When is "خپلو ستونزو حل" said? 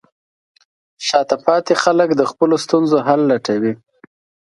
2.31-3.21